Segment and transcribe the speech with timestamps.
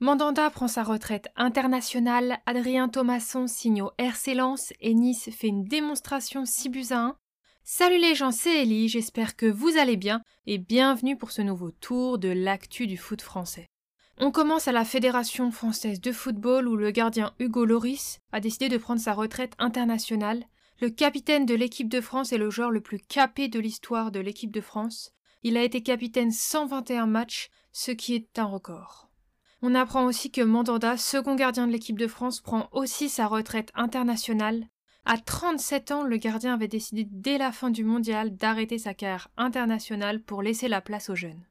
[0.00, 5.64] Mandanda prend sa retraite internationale, Adrien Thomasson signe au RC Lens et Nice fait une
[5.64, 7.16] démonstration 6 buts à 1.
[7.62, 11.70] Salut les gens, c'est Ellie, j'espère que vous allez bien et bienvenue pour ce nouveau
[11.70, 13.70] tour de l'actu du foot français.
[14.18, 18.68] On commence à la Fédération française de football où le gardien Hugo Loris a décidé
[18.68, 20.44] de prendre sa retraite internationale.
[20.80, 24.18] Le capitaine de l'équipe de France est le joueur le plus capé de l'histoire de
[24.18, 25.12] l'équipe de France.
[25.44, 29.08] Il a été capitaine 121 matchs, ce qui est un record.
[29.62, 33.70] On apprend aussi que Mandanda, second gardien de l'équipe de France, prend aussi sa retraite
[33.74, 34.66] internationale.
[35.04, 39.28] À 37 ans, le gardien avait décidé dès la fin du mondial d'arrêter sa carrière
[39.36, 41.46] internationale pour laisser la place aux jeunes.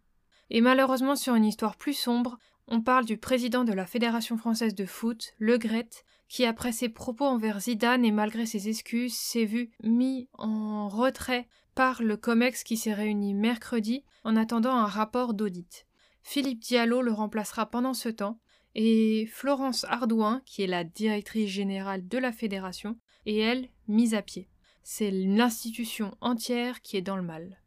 [0.49, 4.75] Et malheureusement, sur une histoire plus sombre, on parle du président de la Fédération française
[4.75, 5.89] de foot, Le Gret,
[6.33, 11.47] qui après ses propos envers Zidane et malgré ses excuses s'est vu mis en retrait
[11.75, 15.85] par le COMEX qui s'est réuni mercredi en attendant un rapport d'audit.
[16.23, 18.39] Philippe Diallo le remplacera pendant ce temps,
[18.73, 22.97] et Florence Ardouin, qui est la directrice générale de la fédération,
[23.27, 24.49] est elle mise à pied.
[24.81, 27.61] C'est l'institution entière qui est dans le mal.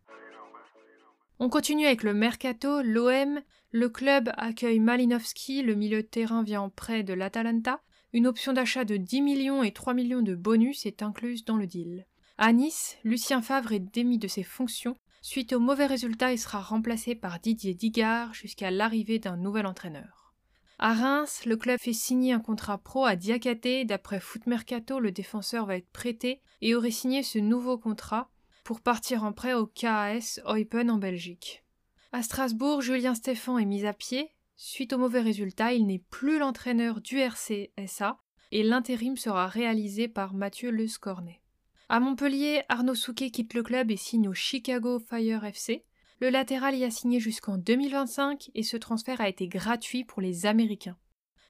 [1.38, 6.62] On continue avec le mercato, l'OM, le club accueille Malinowski, le milieu de terrain vient
[6.62, 7.80] en prêt de l'Atalanta,
[8.12, 11.66] une option d'achat de 10 millions et 3 millions de bonus est incluse dans le
[11.66, 12.06] deal.
[12.38, 14.96] À Nice, Lucien Favre est démis de ses fonctions
[15.28, 20.32] Suite aux mauvais résultats, il sera remplacé par Didier Digard jusqu'à l'arrivée d'un nouvel entraîneur.
[20.78, 23.86] À Reims, le club fait signer un contrat pro à Diakate.
[23.86, 28.30] D'après Foot Mercato, le défenseur va être prêté et aurait signé ce nouveau contrat
[28.62, 31.64] pour partir en prêt au KAS Eupen en Belgique.
[32.12, 34.30] À Strasbourg, Julien Stéphan est mis à pied.
[34.58, 38.18] Suite aux mauvais résultats, il n'est plus l'entraîneur du RCSA
[38.52, 41.42] et l'intérim sera réalisé par Mathieu Le Scornet.
[41.90, 45.84] À Montpellier, Arnaud Souquet quitte le club et signe au Chicago Fire FC.
[46.20, 50.46] Le latéral y a signé jusqu'en 2025 et ce transfert a été gratuit pour les
[50.46, 50.96] Américains.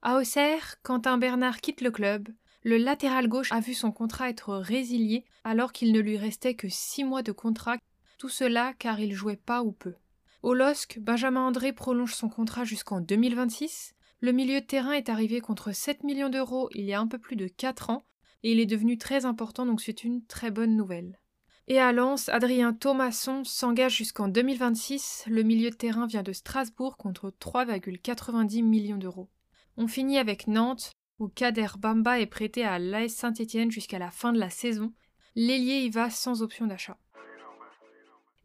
[0.02, 2.28] À Auxerre, Quentin Bernard quitte le club.
[2.64, 6.68] Le latéral gauche a vu son contrat être résilié alors qu'il ne lui restait que
[6.68, 7.76] six mois de contrat,
[8.18, 9.94] tout cela car il jouait pas ou peu.
[10.46, 13.96] Au LOSC, Benjamin André prolonge son contrat jusqu'en 2026.
[14.20, 17.18] Le milieu de terrain est arrivé contre 7 millions d'euros il y a un peu
[17.18, 18.04] plus de 4 ans
[18.44, 21.18] et il est devenu très important, donc c'est une très bonne nouvelle.
[21.66, 25.24] Et à Lens, Adrien Thomasson s'engage jusqu'en 2026.
[25.26, 29.28] Le milieu de terrain vient de Strasbourg contre 3,90 millions d'euros.
[29.76, 34.32] On finit avec Nantes, où Kader Bamba est prêté à l'AS Saint-Étienne jusqu'à la fin
[34.32, 34.92] de la saison.
[35.34, 36.98] L'ailier y va sans option d'achat.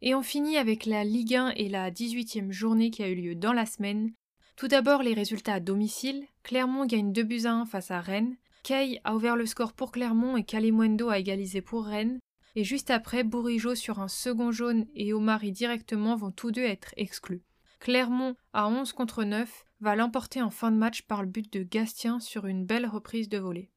[0.04, 3.34] Et on finit avec la Ligue 1 et la 18e journée qui a eu lieu
[3.36, 4.12] dans la semaine.
[4.56, 6.24] Tout d'abord les résultats à domicile.
[6.42, 8.36] Clermont gagne 2 buts à 1 face à Rennes.
[8.64, 12.18] Kay a ouvert le score pour Clermont et Kalimundo a égalisé pour Rennes.
[12.56, 16.92] Et juste après, Bourigeau sur un second jaune et Omari directement vont tous deux être
[16.96, 17.44] exclus.
[17.78, 21.62] Clermont, à 11 contre 9, va l'emporter en fin de match par le but de
[21.62, 23.71] Gastien sur une belle reprise de volée.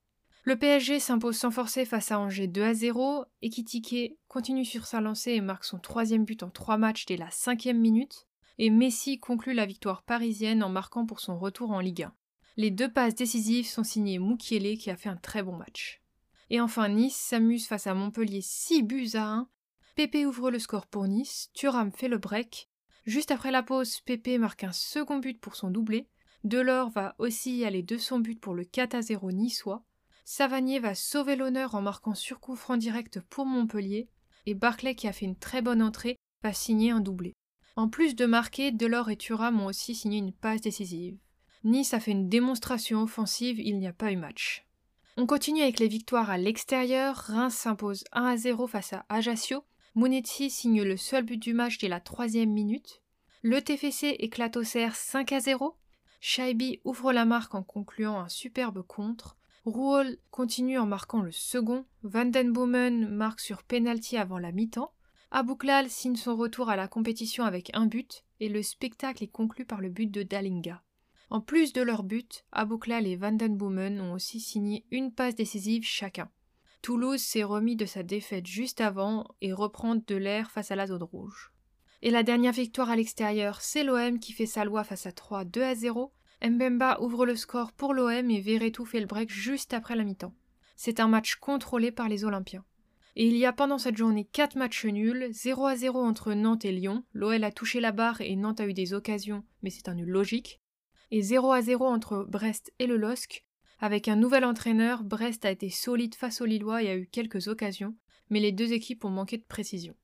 [0.47, 3.25] Le PSG s'impose sans forcer face à Angers 2 à 0.
[3.41, 7.31] Ekitike continue sur sa lancée et marque son troisième but en trois matchs dès la
[7.31, 8.27] cinquième minute.
[8.59, 12.13] Et Messi conclut la victoire parisienne en marquant pour son retour en Ligue 1.
[12.57, 16.03] Les deux passes décisives sont signées Moukielé qui a fait un très bon match.
[16.51, 19.49] Et enfin Nice s'amuse face à Montpellier 6 buts à 1.
[19.95, 22.69] Pépé ouvre le score pour Nice, Thuram fait le break.
[23.07, 26.07] Juste après la pause, Pépé marque un second but pour son doublé.
[26.43, 29.83] Delors va aussi aller de son but pour le 4 à 0 niçois.
[30.27, 34.09] Savanier va sauver l'honneur en marquant sur coup franc direct pour Montpellier.
[34.47, 37.33] Et Barclay, qui a fait une très bonne entrée, va signer un doublé.
[37.75, 41.17] En plus de marquer, Delors et Thuram ont aussi signé une passe décisive.
[41.63, 44.65] Nice a fait une démonstration offensive, il n'y a pas eu match.
[45.17, 47.15] On continue avec les victoires à l'extérieur.
[47.15, 49.63] Reims s'impose 1 à 0 face à Ajaccio.
[49.93, 53.01] Monetti signe le seul but du match dès la troisième minute.
[53.43, 55.75] Le TFC éclate au CR 5 à 0.
[56.19, 59.37] Shaibi ouvre la marque en concluant un superbe contre.
[59.65, 61.85] Rouault continue en marquant le second.
[62.03, 64.93] Van den Boomen marque sur penalty avant la mi-temps.
[65.31, 69.65] Abouklal signe son retour à la compétition avec un but et le spectacle est conclu
[69.65, 70.83] par le but de Dalinga.
[71.31, 76.29] En plus de leur but, Abouklal et Vandenboomen ont aussi signé une passe décisive chacun.
[76.83, 80.85] Toulouse s'est remis de sa défaite juste avant et reprend de l'air face à la
[80.85, 81.51] zone rouge.
[82.03, 85.43] Et la dernière victoire à l'extérieur, c'est l'OM qui fait sa loi face à 3
[85.43, 86.13] 2 à 0.
[86.43, 90.33] Mbemba ouvre le score pour l'OM et Verretou fait le break juste après la mi-temps.
[90.75, 92.65] C'est un match contrôlé par les Olympiens.
[93.15, 96.65] Et il y a pendant cette journée 4 matchs nuls, 0 à 0 entre Nantes
[96.65, 97.03] et Lyon.
[97.13, 100.09] L'OL a touché la barre et Nantes a eu des occasions, mais c'est un nul
[100.09, 100.59] logique
[101.11, 103.45] et 0 à 0 entre Brest et le LOSC.
[103.79, 107.47] Avec un nouvel entraîneur, Brest a été solide face aux Lillois et a eu quelques
[107.47, 107.95] occasions,
[108.29, 109.95] mais les deux équipes ont manqué de précision.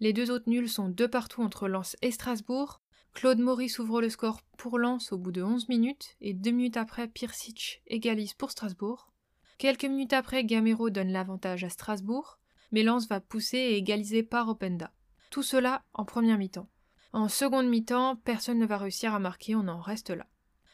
[0.00, 2.80] Les deux autres nuls sont deux partout entre Lens et Strasbourg.
[3.14, 6.76] Claude Maurice ouvre le score pour Lens au bout de 11 minutes et deux minutes
[6.76, 9.10] après, Pirsic égalise pour Strasbourg.
[9.58, 12.38] Quelques minutes après, Gamero donne l'avantage à Strasbourg,
[12.70, 14.92] mais Lens va pousser et égaliser par Openda.
[15.30, 16.68] Tout cela en première mi-temps.
[17.12, 20.26] En seconde mi-temps, personne ne va réussir à marquer, on en reste là.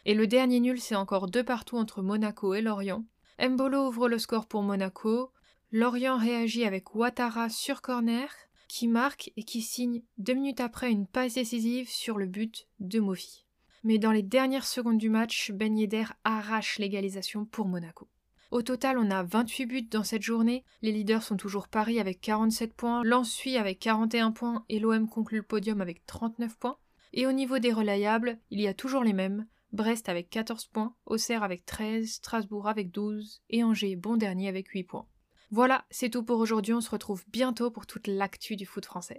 [0.04, 3.04] Et le dernier nul, c'est encore deux partout entre Monaco et Lorient.
[3.40, 5.32] Mbolo ouvre le score pour Monaco.
[5.72, 8.28] Lorient réagit avec Ouattara sur corner,
[8.68, 13.00] qui marque et qui signe deux minutes après une passe décisive sur le but de
[13.00, 13.44] Mofi.
[13.82, 15.76] Mais dans les dernières secondes du match, Ben
[16.24, 18.08] arrache l'égalisation pour Monaco.
[18.50, 20.64] Au total, on a 28 buts dans cette journée.
[20.80, 25.08] Les leaders sont toujours Paris avec 47 points, Lens suit avec 41 points et l'OM
[25.08, 26.78] conclut le podium avec 39 points.
[27.12, 29.46] Et au niveau des relayables, il y a toujours les mêmes.
[29.72, 34.68] Brest avec 14 points, Auxerre avec 13, Strasbourg avec 12 et Angers bon dernier avec
[34.68, 35.06] 8 points.
[35.54, 39.12] Voilà, c'est tout pour aujourd'hui, on se retrouve bientôt pour toute l'actu du foot français.